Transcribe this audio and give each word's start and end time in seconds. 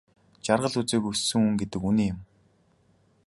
Жаргал 0.45 0.75
үзээгүй 0.81 1.13
өссөн 1.15 1.41
хүн 1.43 1.55
гэдэг 1.59 1.81
үнэн 1.89 2.07
юм. 2.11 2.19